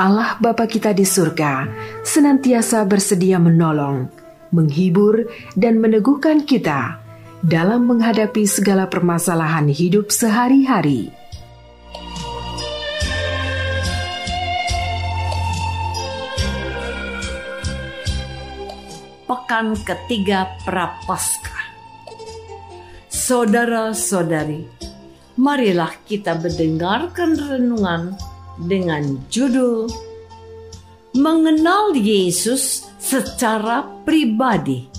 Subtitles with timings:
[0.00, 1.68] Allah Bapa kita di surga
[2.00, 4.08] senantiasa bersedia menolong,
[4.48, 6.96] menghibur, dan meneguhkan kita
[7.44, 11.12] dalam menghadapi segala permasalahan hidup sehari-hari.
[19.28, 21.76] Pekan ketiga Prapaskah.
[23.12, 24.64] Saudara-saudari,
[25.36, 28.29] marilah kita mendengarkan renungan
[28.64, 29.88] dengan judul
[31.10, 34.90] Mengenal Yesus secara pribadi.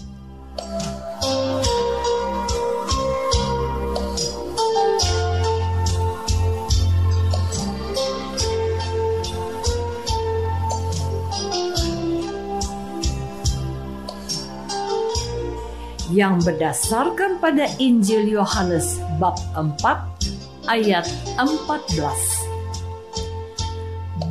[16.12, 19.80] yang berdasarkan pada Injil Yohanes bab 4
[20.68, 21.08] ayat
[21.40, 22.41] 14.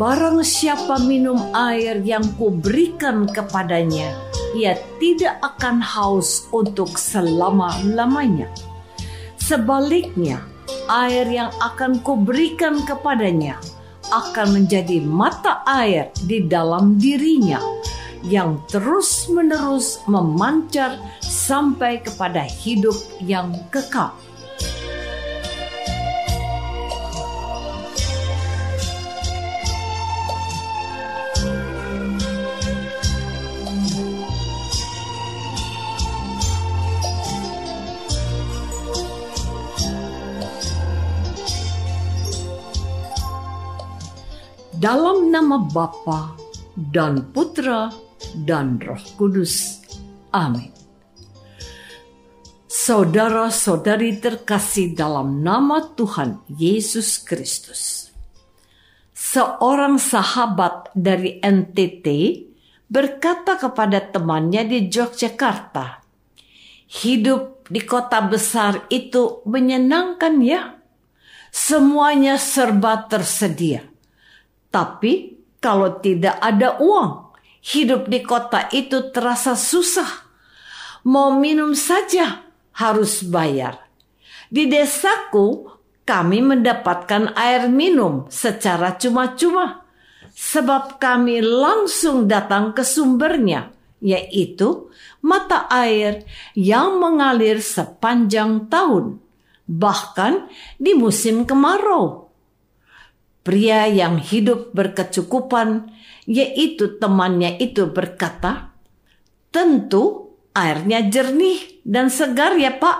[0.00, 4.16] Barang siapa minum air yang kuberikan kepadanya,
[4.56, 8.48] ia tidak akan haus untuk selama-lamanya.
[9.36, 10.40] Sebaliknya,
[10.88, 13.60] air yang akan kuberikan kepadanya
[14.08, 17.60] akan menjadi mata air di dalam dirinya
[18.24, 24.16] yang terus-menerus memancar sampai kepada hidup yang kekal.
[44.80, 46.32] Dalam nama Bapa
[46.88, 47.92] dan Putra
[48.48, 49.84] dan Roh Kudus.
[50.32, 50.72] Amin.
[52.64, 58.08] Saudara-saudari terkasih dalam nama Tuhan Yesus Kristus.
[59.12, 62.06] Seorang sahabat dari NTT
[62.88, 66.00] berkata kepada temannya di Yogyakarta,
[66.88, 70.80] "Hidup di kota besar itu menyenangkan ya.
[71.52, 73.89] Semuanya serba tersedia
[74.70, 80.30] tapi kalau tidak ada uang, hidup di kota itu terasa susah.
[81.04, 83.76] Mau minum saja harus bayar.
[84.50, 85.70] Di desaku,
[86.02, 89.86] kami mendapatkan air minum secara cuma-cuma,
[90.34, 93.70] sebab kami langsung datang ke sumbernya,
[94.02, 94.90] yaitu
[95.22, 96.26] mata air
[96.58, 99.22] yang mengalir sepanjang tahun,
[99.70, 100.50] bahkan
[100.82, 102.19] di musim kemarau.
[103.40, 105.88] Pria yang hidup berkecukupan,
[106.28, 108.76] yaitu temannya itu berkata,
[109.48, 112.98] "Tentu airnya jernih dan segar ya, Pak."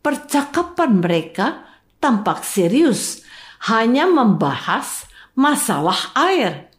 [0.00, 1.68] Percakapan mereka
[2.00, 3.20] tampak serius,
[3.68, 5.04] hanya membahas
[5.36, 6.72] masalah air.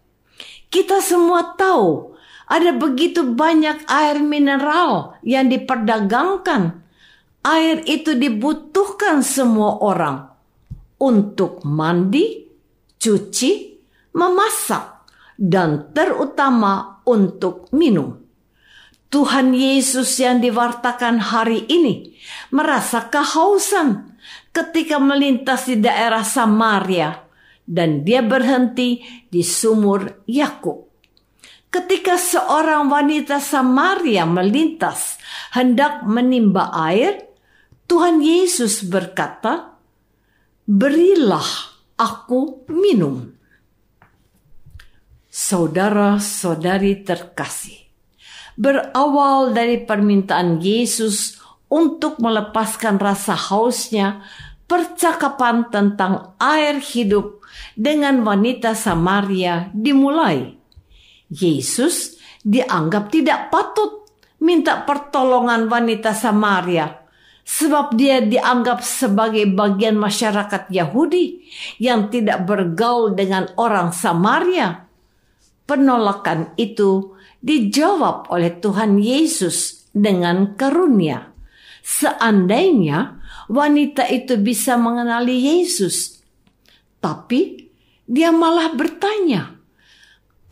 [0.74, 2.18] Kita semua tahu
[2.50, 6.82] ada begitu banyak air mineral yang diperdagangkan.
[7.46, 10.34] Air itu dibutuhkan semua orang
[11.00, 12.49] untuk mandi,
[13.00, 13.80] cuci,
[14.14, 15.08] memasak,
[15.40, 18.20] dan terutama untuk minum.
[19.10, 22.14] Tuhan Yesus yang diwartakan hari ini
[22.54, 24.14] merasa kehausan
[24.54, 27.26] ketika melintas di daerah Samaria
[27.66, 30.86] dan dia berhenti di sumur Yakub.
[31.70, 35.18] Ketika seorang wanita Samaria melintas
[35.54, 37.30] hendak menimba air,
[37.90, 39.78] Tuhan Yesus berkata,
[40.66, 43.36] berilah aku minum.
[45.30, 47.92] Saudara-saudari terkasih,
[48.56, 51.38] berawal dari permintaan Yesus
[51.70, 54.26] untuk melepaskan rasa hausnya
[54.66, 57.46] percakapan tentang air hidup
[57.78, 60.58] dengan wanita Samaria dimulai.
[61.30, 64.10] Yesus dianggap tidak patut
[64.42, 66.99] minta pertolongan wanita Samaria
[67.50, 71.50] sebab dia dianggap sebagai bagian masyarakat Yahudi
[71.82, 74.86] yang tidak bergaul dengan orang Samaria.
[75.66, 81.34] Penolakan itu dijawab oleh Tuhan Yesus dengan karunia.
[81.82, 83.18] Seandainya
[83.50, 86.22] wanita itu bisa mengenali Yesus,
[87.02, 87.66] tapi
[88.06, 89.58] dia malah bertanya,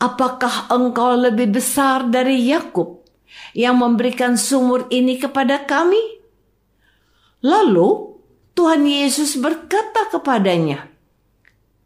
[0.02, 3.06] "Apakah engkau lebih besar dari Yakub
[3.54, 6.17] yang memberikan sumur ini kepada kami?"
[7.38, 8.18] Lalu
[8.58, 10.90] Tuhan Yesus berkata kepadanya,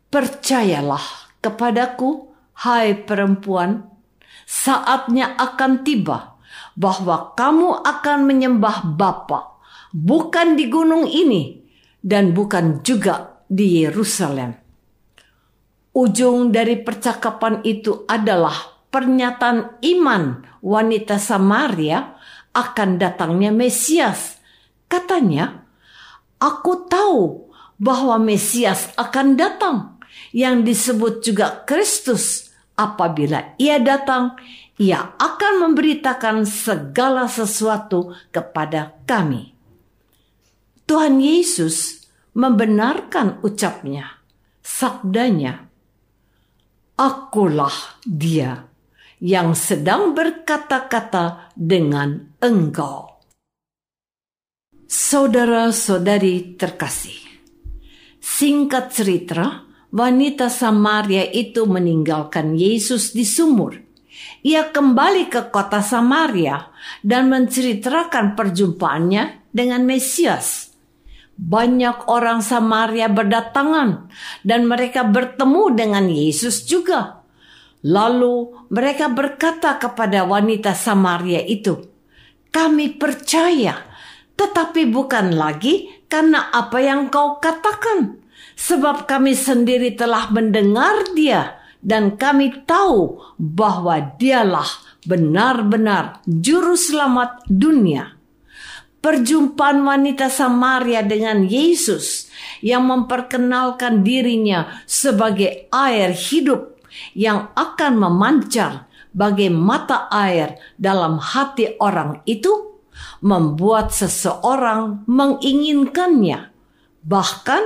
[0.08, 2.32] "Percayalah kepadaku,
[2.64, 3.84] hai perempuan,
[4.48, 6.40] saatnya akan tiba
[6.72, 9.60] bahwa kamu akan menyembah Bapa,
[9.92, 11.60] bukan di gunung ini
[12.00, 14.56] dan bukan juga di Yerusalem."
[15.92, 18.56] Ujung dari percakapan itu adalah
[18.88, 22.16] pernyataan iman wanita Samaria
[22.56, 24.40] akan datangnya Mesias
[24.92, 25.64] Katanya,
[26.36, 27.48] aku tahu
[27.80, 29.96] bahwa Mesias akan datang
[30.36, 32.52] yang disebut juga Kristus.
[32.76, 34.36] Apabila ia datang,
[34.76, 39.56] ia akan memberitakan segala sesuatu kepada kami.
[40.84, 42.04] Tuhan Yesus
[42.36, 44.20] membenarkan ucapnya,
[44.60, 45.72] sabdanya,
[47.00, 48.68] Akulah dia
[49.24, 53.11] yang sedang berkata-kata dengan engkau.
[54.92, 57.16] Saudara-saudari terkasih,
[58.20, 63.72] singkat cerita, wanita Samaria itu meninggalkan Yesus di sumur.
[64.44, 66.68] Ia kembali ke kota Samaria
[67.00, 70.76] dan menceritakan perjumpaannya dengan Mesias.
[71.40, 74.12] Banyak orang Samaria berdatangan
[74.44, 77.24] dan mereka bertemu dengan Yesus juga.
[77.80, 81.80] Lalu mereka berkata kepada wanita Samaria itu,
[82.52, 83.88] "Kami percaya."
[84.42, 88.18] Tetapi bukan lagi karena apa yang kau katakan,
[88.58, 94.66] sebab kami sendiri telah mendengar Dia, dan kami tahu bahwa Dialah
[95.06, 98.18] benar-benar Juru Selamat dunia.
[99.02, 102.30] Perjumpaan wanita Samaria dengan Yesus
[102.62, 106.78] yang memperkenalkan dirinya sebagai air hidup
[107.18, 112.71] yang akan memancar bagai mata air dalam hati orang itu
[113.20, 116.50] membuat seseorang menginginkannya,
[117.02, 117.62] bahkan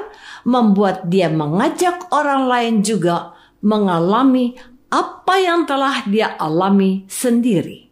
[0.46, 4.54] membuat dia mengajak orang lain juga mengalami
[4.92, 7.90] apa yang telah dia alami sendiri.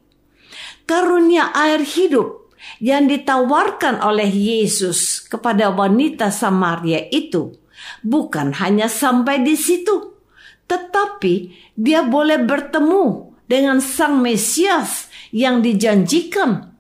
[0.85, 7.57] Karunia air hidup yang ditawarkan oleh Yesus kepada wanita Samaria itu
[8.05, 10.15] bukan hanya sampai di situ,
[10.69, 16.74] tetapi dia boleh bertemu dengan Sang Mesias yang dijanjikan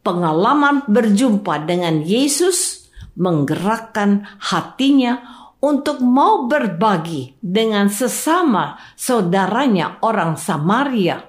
[0.00, 2.88] pengalaman berjumpa dengan Yesus
[3.18, 5.20] menggerakkan hatinya
[5.60, 11.28] untuk mau berbagi dengan sesama saudaranya orang Samaria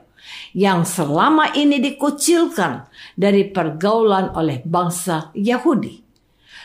[0.56, 6.00] yang selama ini dikucilkan dari pergaulan oleh bangsa Yahudi.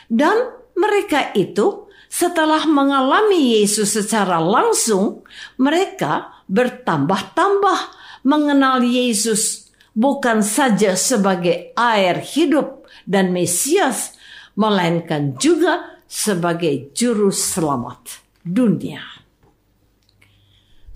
[0.07, 5.27] Dan mereka itu setelah mengalami Yesus secara langsung,
[5.59, 7.79] mereka bertambah-tambah
[8.23, 9.66] mengenal Yesus
[9.97, 14.13] bukan saja sebagai air hidup dan Mesias,
[14.53, 19.01] melainkan juga sebagai juru selamat dunia.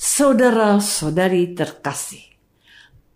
[0.01, 2.25] Saudara-saudari terkasih,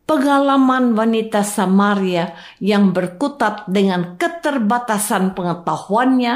[0.04, 6.34] pengalaman wanita Samaria yang berkutat dengan keterbatasan pengetahuannya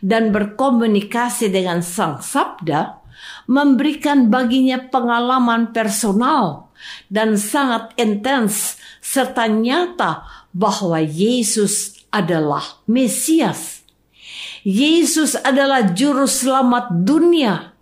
[0.00, 3.04] dan berkomunikasi dengan Sang Sabda
[3.46, 6.71] memberikan baginya pengalaman personal
[7.08, 13.82] dan sangat intens serta nyata bahwa Yesus adalah Mesias.
[14.62, 17.74] Yesus adalah juru selamat dunia.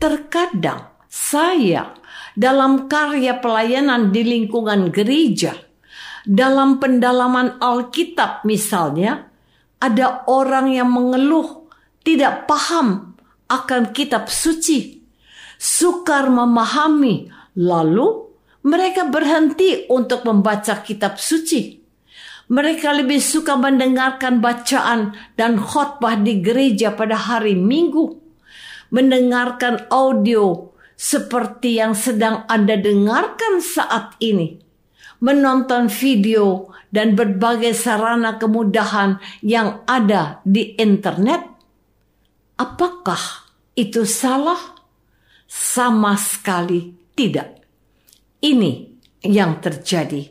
[0.00, 1.94] Terkadang saya
[2.34, 5.54] dalam karya pelayanan di lingkungan gereja,
[6.26, 9.30] dalam pendalaman Alkitab misalnya,
[9.78, 11.68] ada orang yang mengeluh
[12.02, 13.14] tidak paham
[13.46, 15.04] akan kitab suci,
[15.60, 18.08] sukar memahami Lalu
[18.64, 21.82] mereka berhenti untuk membaca kitab suci.
[22.50, 28.20] Mereka lebih suka mendengarkan bacaan dan khotbah di gereja pada hari Minggu.
[28.92, 34.60] Mendengarkan audio seperti yang sedang Anda dengarkan saat ini.
[35.24, 41.42] menonton video, dan berbagai sarana kemudahan yang ada di internet?
[42.54, 44.78] Apakah itu salah?
[45.50, 47.64] Sama sekali tidak.
[48.42, 48.72] Ini
[49.24, 50.30] yang terjadi.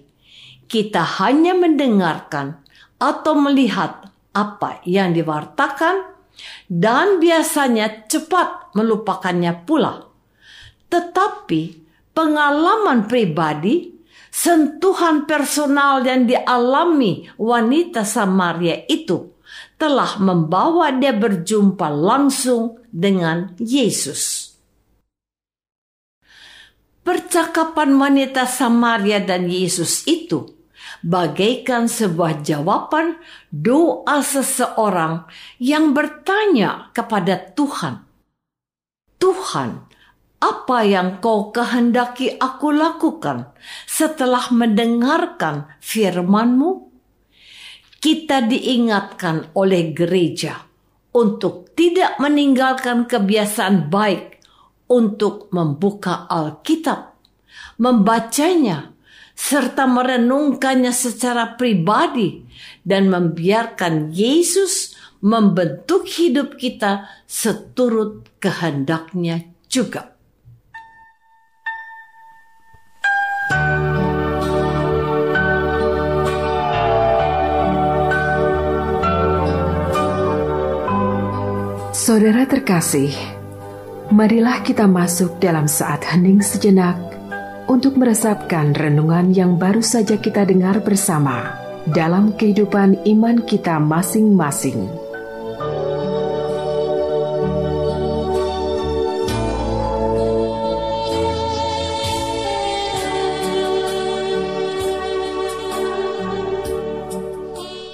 [0.70, 2.62] Kita hanya mendengarkan
[3.02, 6.14] atau melihat apa yang diwartakan
[6.66, 10.10] dan biasanya cepat melupakannya pula.
[10.90, 11.62] Tetapi
[12.14, 13.94] pengalaman pribadi
[14.34, 19.34] sentuhan personal yang dialami wanita Samaria itu
[19.78, 24.33] telah membawa dia berjumpa langsung dengan Yesus.
[27.04, 30.56] Percakapan wanita Samaria dan Yesus itu
[31.04, 33.20] bagaikan sebuah jawaban
[33.52, 35.28] doa seseorang
[35.60, 38.08] yang bertanya kepada Tuhan.
[39.20, 39.84] Tuhan,
[40.40, 43.52] apa yang kau kehendaki aku lakukan
[43.84, 46.88] setelah mendengarkan firman-Mu?
[48.00, 50.68] Kita diingatkan oleh gereja
[51.16, 54.33] untuk tidak meninggalkan kebiasaan baik
[54.88, 57.16] untuk membuka Alkitab,
[57.80, 58.94] membacanya,
[59.34, 62.46] serta merenungkannya secara pribadi
[62.86, 70.14] dan membiarkan Yesus membentuk hidup kita seturut kehendaknya juga.
[82.04, 83.16] Saudara terkasih,
[84.14, 86.94] marilah kita masuk dalam saat hening sejenak
[87.66, 91.58] untuk meresapkan renungan yang baru saja kita dengar bersama
[91.90, 94.86] dalam kehidupan iman kita masing-masing.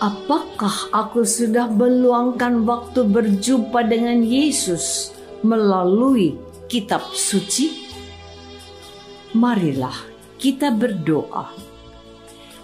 [0.04, 6.36] Apakah aku sudah meluangkan waktu berjumpa dengan Yesus melalui
[6.70, 7.90] kitab suci?
[9.36, 9.96] Marilah
[10.40, 11.52] kita berdoa.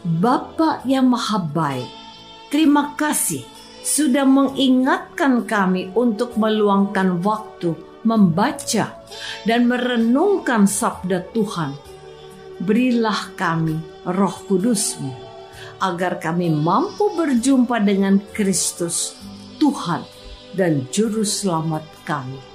[0.05, 1.89] Bapa yang maha baik,
[2.53, 3.41] terima kasih
[3.85, 7.73] sudah mengingatkan kami untuk meluangkan waktu
[8.05, 9.01] membaca
[9.49, 11.73] dan merenungkan sabda Tuhan.
[12.61, 13.75] Berilah kami
[14.07, 15.11] roh kudusmu
[15.83, 19.17] agar kami mampu berjumpa dengan Kristus,
[19.59, 20.05] Tuhan
[20.55, 22.54] dan Juru Selamat kami.